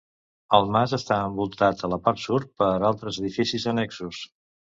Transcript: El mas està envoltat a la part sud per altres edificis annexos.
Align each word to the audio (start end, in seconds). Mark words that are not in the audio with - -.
El 0.57 0.63
mas 0.75 0.95
està 0.97 1.17
envoltat 1.25 1.83
a 1.89 1.89
la 1.91 1.99
part 2.07 2.23
sud 2.23 2.49
per 2.63 2.71
altres 2.91 3.21
edificis 3.27 3.69
annexos. 3.75 4.25